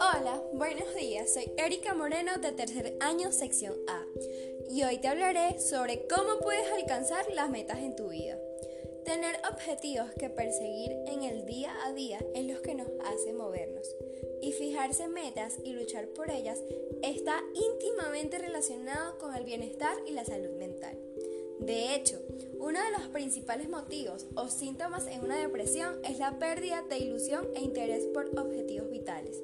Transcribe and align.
Hola, 0.00 0.42
buenos 0.54 0.94
días. 0.94 1.34
Soy 1.34 1.52
Erika 1.58 1.92
Moreno 1.94 2.38
de 2.38 2.52
tercer 2.52 2.96
año, 3.00 3.30
sección 3.32 3.74
A. 3.86 4.06
Y 4.70 4.82
hoy 4.84 4.96
te 4.96 5.08
hablaré 5.08 5.58
sobre 5.60 6.06
cómo 6.06 6.38
puedes 6.38 6.72
alcanzar 6.72 7.30
las 7.34 7.50
metas 7.50 7.80
en 7.80 7.94
tu 7.96 8.08
vida. 8.08 8.38
Tener 9.04 9.36
objetivos 9.52 10.10
que 10.18 10.30
perseguir 10.30 10.92
en 11.06 11.22
el 11.22 11.44
día 11.44 11.74
a 11.84 11.92
día 11.92 12.18
es 12.34 12.46
lo 12.46 12.62
que 12.62 12.74
nos 12.74 12.88
hace 13.04 13.34
movernos. 13.34 13.94
Y 14.40 14.52
fijarse 14.52 15.06
metas 15.08 15.58
y 15.62 15.74
luchar 15.74 16.08
por 16.08 16.30
ellas 16.30 16.62
está 17.02 17.42
íntimamente 17.52 18.38
relacionado 18.38 19.18
con 19.18 19.34
el 19.34 19.44
bienestar 19.44 19.98
y 20.06 20.12
la 20.12 20.24
salud 20.24 20.52
mental. 20.52 20.98
De 21.60 21.94
hecho, 21.94 22.20
uno 22.58 22.82
de 22.82 22.90
los 22.90 23.08
principales 23.08 23.68
motivos 23.68 24.26
o 24.34 24.48
síntomas 24.48 25.06
en 25.06 25.24
una 25.24 25.36
depresión 25.36 25.98
es 26.04 26.18
la 26.18 26.38
pérdida 26.38 26.82
de 26.82 26.98
ilusión 26.98 27.46
e 27.54 27.60
interés 27.60 28.06
por 28.06 28.26
objetivos 28.38 28.90
vitales. 28.90 29.42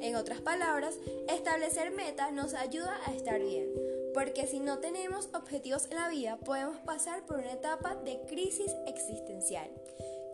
En 0.00 0.16
otras 0.16 0.40
palabras, 0.40 0.98
establecer 1.28 1.90
metas 1.90 2.32
nos 2.32 2.54
ayuda 2.54 2.98
a 3.06 3.14
estar 3.14 3.40
bien, 3.40 3.68
porque 4.14 4.46
si 4.46 4.58
no 4.58 4.78
tenemos 4.78 5.28
objetivos 5.34 5.86
en 5.90 5.96
la 5.96 6.08
vida 6.08 6.38
podemos 6.38 6.78
pasar 6.78 7.26
por 7.26 7.38
una 7.38 7.52
etapa 7.52 7.96
de 7.96 8.20
crisis 8.26 8.72
existencial. 8.86 9.70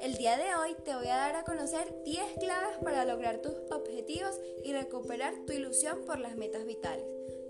El 0.00 0.14
día 0.16 0.36
de 0.36 0.54
hoy 0.54 0.76
te 0.84 0.94
voy 0.94 1.08
a 1.08 1.16
dar 1.16 1.36
a 1.36 1.44
conocer 1.44 2.02
10 2.04 2.34
claves 2.38 2.76
para 2.84 3.04
lograr 3.04 3.38
tus 3.38 3.54
objetivos 3.70 4.38
y 4.62 4.72
recuperar 4.72 5.34
tu 5.46 5.52
ilusión 5.52 6.04
por 6.04 6.18
las 6.18 6.36
metas 6.36 6.64
vitales. 6.66 7.06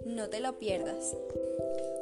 No 0.06 0.28
te 0.28 0.38
lo 0.38 0.56
pierdas. 0.56 1.16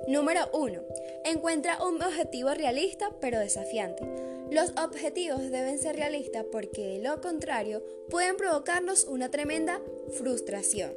Número 0.08 0.50
1. 0.52 0.78
Encuentra 1.24 1.82
un 1.82 2.02
objetivo 2.02 2.52
realista 2.52 3.10
pero 3.18 3.38
desafiante. 3.38 4.04
Los 4.50 4.72
objetivos 4.72 5.50
deben 5.50 5.78
ser 5.78 5.96
realistas 5.96 6.44
porque 6.52 6.86
de 6.86 6.98
lo 6.98 7.22
contrario 7.22 7.82
pueden 8.10 8.36
provocarnos 8.36 9.04
una 9.04 9.30
tremenda 9.30 9.80
frustración. 10.18 10.92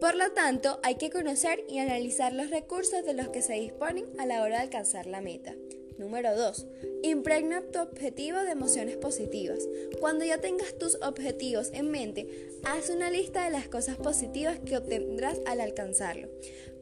Por 0.00 0.14
lo 0.14 0.32
tanto, 0.32 0.80
hay 0.82 0.94
que 0.94 1.10
conocer 1.10 1.62
y 1.68 1.80
analizar 1.80 2.32
los 2.32 2.48
recursos 2.48 3.04
de 3.04 3.12
los 3.12 3.28
que 3.28 3.42
se 3.42 3.52
disponen 3.54 4.06
a 4.18 4.24
la 4.24 4.42
hora 4.42 4.56
de 4.56 4.62
alcanzar 4.62 5.06
la 5.06 5.20
meta. 5.20 5.54
Número 5.98 6.36
2. 6.36 6.66
Impregna 7.02 7.60
tu 7.60 7.80
objetivo 7.80 8.38
de 8.38 8.52
emociones 8.52 8.96
positivas. 8.96 9.68
Cuando 10.00 10.24
ya 10.24 10.38
tengas 10.38 10.78
tus 10.78 10.96
objetivos 11.02 11.70
en 11.72 11.90
mente, 11.90 12.48
haz 12.64 12.88
una 12.90 13.10
lista 13.10 13.44
de 13.44 13.50
las 13.50 13.68
cosas 13.68 13.96
positivas 13.96 14.58
que 14.60 14.76
obtendrás 14.76 15.40
al 15.46 15.60
alcanzarlo. 15.60 16.28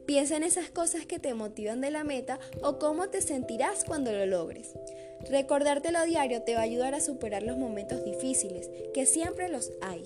Piensa 0.05 0.37
en 0.37 0.43
esas 0.43 0.69
cosas 0.69 1.05
que 1.05 1.19
te 1.19 1.33
motivan 1.33 1.81
de 1.81 1.91
la 1.91 2.03
meta 2.03 2.39
o 2.61 2.79
cómo 2.79 3.09
te 3.09 3.21
sentirás 3.21 3.83
cuando 3.83 4.11
lo 4.13 4.25
logres. 4.25 4.73
Recordártelo 5.29 5.97
a 5.97 6.05
diario 6.05 6.43
te 6.43 6.53
va 6.53 6.61
a 6.61 6.63
ayudar 6.63 6.95
a 6.95 7.01
superar 7.01 7.43
los 7.43 7.57
momentos 7.57 8.05
difíciles, 8.05 8.69
que 8.93 9.05
siempre 9.05 9.49
los 9.49 9.73
hay. 9.81 10.03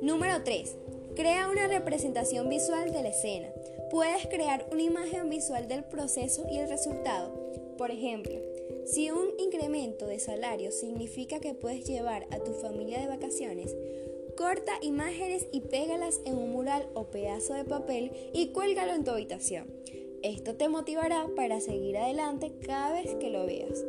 Número 0.00 0.42
3. 0.42 0.76
Crea 1.14 1.48
una 1.48 1.68
representación 1.68 2.48
visual 2.48 2.92
de 2.92 3.02
la 3.02 3.10
escena. 3.10 3.48
Puedes 3.90 4.26
crear 4.26 4.66
una 4.72 4.82
imagen 4.82 5.28
visual 5.30 5.68
del 5.68 5.84
proceso 5.84 6.46
y 6.50 6.58
el 6.58 6.68
resultado. 6.68 7.32
Por 7.76 7.90
ejemplo, 7.90 8.34
si 8.86 9.10
un 9.10 9.28
incremento 9.38 10.06
de 10.06 10.18
salario 10.18 10.72
significa 10.72 11.40
que 11.40 11.54
puedes 11.54 11.84
llevar 11.84 12.26
a 12.30 12.38
tu 12.38 12.52
familia 12.52 13.00
de 13.00 13.08
vacaciones, 13.08 13.74
corta 14.36 14.72
imágenes 14.82 15.46
y 15.52 15.60
pégalas 15.60 16.20
en 16.24 16.36
un 16.36 16.52
mural 16.52 16.88
o 16.94 17.04
pedazo 17.10 17.54
de 17.54 17.64
papel 17.64 18.10
y 18.32 18.48
cuélgalo 18.48 18.92
en 18.92 19.04
tu 19.04 19.10
habitación. 19.10 19.66
Esto 20.22 20.54
te 20.54 20.68
motivará 20.68 21.28
para 21.36 21.60
seguir 21.60 21.96
adelante 21.98 22.52
cada 22.64 22.92
vez 22.92 23.14
que 23.16 23.30
lo 23.30 23.46
veas. 23.46 23.84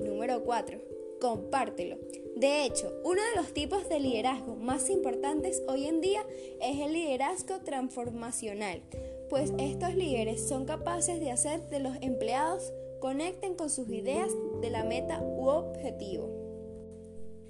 Número 0.00 0.42
4. 0.44 0.80
Compártelo. 1.20 1.96
De 2.36 2.66
hecho, 2.66 2.92
uno 3.02 3.22
de 3.22 3.36
los 3.40 3.54
tipos 3.54 3.88
de 3.88 3.98
liderazgo 3.98 4.56
más 4.56 4.90
importantes 4.90 5.62
hoy 5.68 5.86
en 5.86 6.02
día 6.02 6.26
es 6.60 6.80
el 6.80 6.92
liderazgo 6.92 7.60
transformacional, 7.60 8.82
pues 9.28 9.52
estos 9.58 9.94
líderes 9.94 10.46
son 10.46 10.64
capaces 10.64 11.20
de 11.20 11.30
hacer 11.30 11.60
que 11.68 11.80
los 11.80 11.96
empleados 12.00 12.72
conecten 13.00 13.54
con 13.54 13.70
sus 13.70 13.88
ideas 13.88 14.30
de 14.60 14.70
la 14.70 14.84
meta 14.84 15.20
u 15.22 15.48
objetivo. 15.48 16.28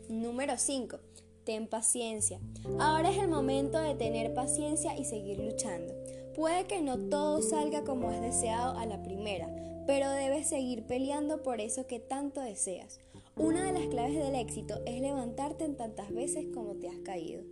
Número 0.09 0.57
5. 0.57 0.99
Ten 1.45 1.69
paciencia. 1.69 2.41
Ahora 2.79 3.11
es 3.11 3.19
el 3.19 3.29
momento 3.29 3.79
de 3.79 3.95
tener 3.95 4.35
paciencia 4.35 4.97
y 4.97 5.05
seguir 5.05 5.39
luchando. 5.39 5.95
Puede 6.35 6.65
que 6.65 6.83
no 6.83 6.99
todo 6.99 7.41
salga 7.41 7.85
como 7.85 8.11
has 8.11 8.21
deseado 8.21 8.77
a 8.77 8.87
la 8.87 9.03
primera, 9.03 9.49
pero 9.87 10.11
debes 10.11 10.49
seguir 10.49 10.87
peleando 10.87 11.43
por 11.43 11.61
eso 11.61 11.87
que 11.87 12.01
tanto 12.01 12.41
deseas. 12.41 12.99
Una 13.37 13.65
de 13.65 13.79
las 13.79 13.89
claves 13.89 14.17
del 14.17 14.35
éxito 14.35 14.81
es 14.87 15.01
levantarte 15.01 15.65
en 15.65 15.77
tantas 15.77 16.13
veces 16.13 16.47
como 16.55 16.75
te 16.75 16.89
has 16.89 16.99
caído. 16.99 17.43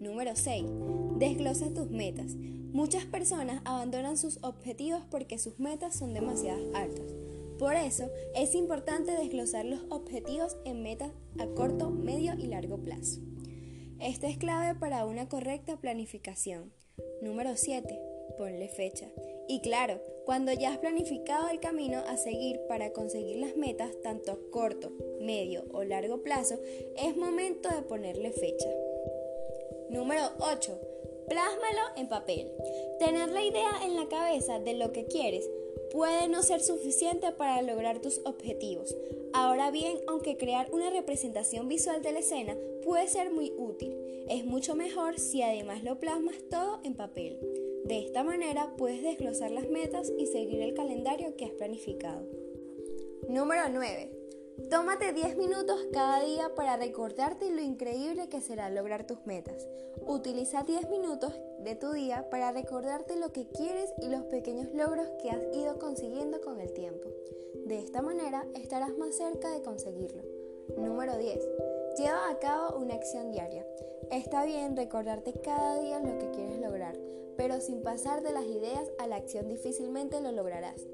Número 0.00 0.34
6. 0.34 0.64
Desglosa 1.18 1.72
tus 1.72 1.90
metas. 1.90 2.34
Muchas 2.72 3.04
personas 3.04 3.60
abandonan 3.64 4.16
sus 4.16 4.42
objetivos 4.42 5.02
porque 5.10 5.38
sus 5.38 5.58
metas 5.58 5.94
son 5.94 6.14
demasiado 6.14 6.74
altas. 6.74 7.06
Por 7.58 7.74
eso 7.74 8.10
es 8.34 8.54
importante 8.54 9.12
desglosar 9.12 9.64
los 9.64 9.84
objetivos 9.90 10.56
en 10.64 10.82
metas 10.82 11.12
a 11.38 11.46
corto, 11.46 11.90
medio 11.90 12.34
y 12.34 12.46
largo 12.46 12.78
plazo. 12.78 13.20
Esto 14.00 14.26
es 14.26 14.36
clave 14.36 14.78
para 14.78 15.04
una 15.06 15.28
correcta 15.28 15.76
planificación. 15.76 16.72
Número 17.20 17.56
7. 17.56 18.00
Ponle 18.36 18.68
fecha. 18.68 19.06
Y 19.48 19.60
claro, 19.60 20.00
cuando 20.24 20.52
ya 20.52 20.72
has 20.72 20.78
planificado 20.78 21.48
el 21.50 21.60
camino 21.60 21.98
a 22.08 22.16
seguir 22.16 22.60
para 22.68 22.92
conseguir 22.92 23.36
las 23.36 23.56
metas, 23.56 23.90
tanto 24.02 24.32
a 24.32 24.38
corto, 24.50 24.92
medio 25.20 25.64
o 25.72 25.84
largo 25.84 26.22
plazo, 26.22 26.58
es 26.96 27.16
momento 27.16 27.68
de 27.68 27.82
ponerle 27.82 28.32
fecha. 28.32 28.70
Número 29.92 30.22
8. 30.38 30.80
Plásmalo 31.28 31.82
en 31.96 32.08
papel. 32.08 32.50
Tener 32.98 33.28
la 33.28 33.42
idea 33.42 33.70
en 33.84 33.94
la 33.94 34.08
cabeza 34.08 34.58
de 34.58 34.72
lo 34.72 34.90
que 34.90 35.04
quieres 35.04 35.48
puede 35.92 36.28
no 36.28 36.42
ser 36.42 36.62
suficiente 36.62 37.30
para 37.32 37.60
lograr 37.60 38.00
tus 38.00 38.22
objetivos. 38.24 38.96
Ahora 39.34 39.70
bien, 39.70 39.98
aunque 40.06 40.38
crear 40.38 40.72
una 40.72 40.88
representación 40.88 41.68
visual 41.68 42.00
de 42.00 42.12
la 42.12 42.20
escena 42.20 42.56
puede 42.82 43.06
ser 43.06 43.30
muy 43.30 43.52
útil, 43.58 43.94
es 44.30 44.46
mucho 44.46 44.74
mejor 44.74 45.20
si 45.20 45.42
además 45.42 45.84
lo 45.84 46.00
plasmas 46.00 46.36
todo 46.50 46.80
en 46.84 46.94
papel. 46.94 47.38
De 47.84 47.98
esta 47.98 48.24
manera 48.24 48.72
puedes 48.78 49.02
desglosar 49.02 49.50
las 49.50 49.68
metas 49.68 50.10
y 50.16 50.26
seguir 50.26 50.62
el 50.62 50.72
calendario 50.72 51.36
que 51.36 51.44
has 51.44 51.52
planificado. 51.52 52.26
Número 53.28 53.68
9. 53.70 54.21
Tómate 54.70 55.14
10 55.14 55.38
minutos 55.38 55.80
cada 55.94 56.22
día 56.22 56.54
para 56.54 56.76
recordarte 56.76 57.50
lo 57.50 57.62
increíble 57.62 58.28
que 58.28 58.42
será 58.42 58.68
lograr 58.68 59.06
tus 59.06 59.24
metas. 59.24 59.66
Utiliza 60.06 60.62
10 60.62 60.90
minutos 60.90 61.32
de 61.60 61.74
tu 61.74 61.92
día 61.92 62.28
para 62.28 62.52
recordarte 62.52 63.16
lo 63.16 63.32
que 63.32 63.48
quieres 63.48 63.94
y 64.02 64.08
los 64.08 64.24
pequeños 64.24 64.68
logros 64.74 65.08
que 65.22 65.30
has 65.30 65.42
ido 65.56 65.78
consiguiendo 65.78 66.42
con 66.42 66.60
el 66.60 66.70
tiempo. 66.74 67.08
De 67.64 67.78
esta 67.78 68.02
manera 68.02 68.46
estarás 68.54 68.94
más 68.98 69.16
cerca 69.16 69.50
de 69.50 69.62
conseguirlo. 69.62 70.22
Número 70.76 71.16
10. 71.16 71.48
Lleva 71.96 72.28
a 72.28 72.38
cabo 72.38 72.76
una 72.76 72.94
acción 72.94 73.32
diaria. 73.32 73.66
Está 74.10 74.44
bien 74.44 74.76
recordarte 74.76 75.32
cada 75.32 75.80
día 75.80 75.98
lo 75.98 76.18
que 76.18 76.30
quieres 76.30 76.60
lograr, 76.60 76.98
pero 77.38 77.58
sin 77.62 77.82
pasar 77.82 78.22
de 78.22 78.32
las 78.32 78.44
ideas 78.44 78.90
a 78.98 79.06
la 79.06 79.16
acción 79.16 79.48
difícilmente 79.48 80.20
lo 80.20 80.30
lograrás. 80.30 80.84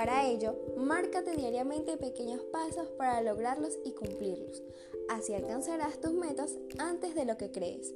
Para 0.00 0.26
ello, 0.26 0.56
márcate 0.78 1.36
diariamente 1.36 1.98
pequeños 1.98 2.40
pasos 2.44 2.88
para 2.96 3.20
lograrlos 3.20 3.78
y 3.84 3.92
cumplirlos. 3.92 4.62
Así 5.10 5.34
alcanzarás 5.34 6.00
tus 6.00 6.14
metas 6.14 6.56
antes 6.78 7.14
de 7.14 7.26
lo 7.26 7.36
que 7.36 7.50
crees. 7.50 7.92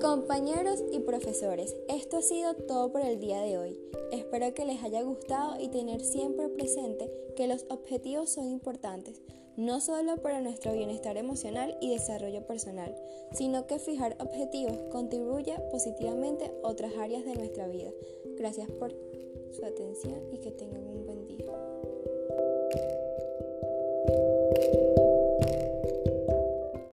Compañeros 0.00 0.82
y 0.90 0.98
profesores, 0.98 1.76
esto 1.88 2.16
ha 2.16 2.22
sido 2.22 2.54
todo 2.54 2.90
por 2.90 3.02
el 3.02 3.20
día 3.20 3.40
de 3.40 3.56
hoy. 3.56 3.80
Espero 4.10 4.52
que 4.52 4.64
les 4.64 4.82
haya 4.82 5.02
gustado 5.02 5.60
y 5.60 5.68
tener 5.68 6.00
siempre 6.00 6.48
presente 6.48 7.08
que 7.36 7.46
los 7.46 7.66
objetivos 7.68 8.30
son 8.30 8.50
importantes, 8.50 9.22
no 9.56 9.80
solo 9.80 10.16
para 10.16 10.40
nuestro 10.40 10.72
bienestar 10.72 11.16
emocional 11.18 11.78
y 11.80 11.92
desarrollo 11.92 12.44
personal, 12.48 12.92
sino 13.30 13.68
que 13.68 13.78
fijar 13.78 14.16
objetivos 14.18 14.76
contribuye 14.90 15.54
positivamente 15.70 16.46
a 16.46 16.68
otras 16.68 16.96
áreas 16.96 17.24
de 17.24 17.36
nuestra 17.36 17.68
vida. 17.68 17.92
Gracias 18.36 18.70
por 18.72 18.92
su 19.50 19.64
atención 19.64 20.20
y 20.32 20.38
que 20.38 20.50
tengan 20.50 20.86
un 20.86 21.06
buen 21.06 21.26
día. 21.26 21.52